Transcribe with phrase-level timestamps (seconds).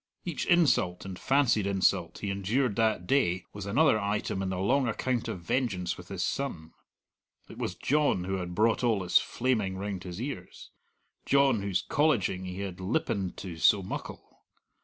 [0.25, 4.87] Each insult, and fancied insult, he endured that day was another item in the long
[4.87, 6.73] account of vengeance with his son.
[7.47, 10.71] It was John who had brought all this flaming round his ears
[11.27, 14.39] John whose colleging he had lippened to so muckle.